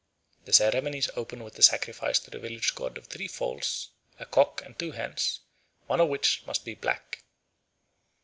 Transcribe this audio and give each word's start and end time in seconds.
The 0.45 0.53
ceremonies 0.53 1.11
open 1.15 1.43
with 1.43 1.59
a 1.59 1.61
sacrifice 1.61 2.17
to 2.21 2.31
the 2.31 2.39
village 2.39 2.73
god 2.73 2.97
of 2.97 3.05
three 3.05 3.27
fowls, 3.27 3.89
a 4.17 4.25
cock 4.25 4.63
and 4.65 4.73
two 4.79 4.93
hens, 4.93 5.41
one 5.85 6.01
of 6.01 6.09
which 6.09 6.41
must 6.47 6.65
be 6.65 6.73
black. 6.73 7.23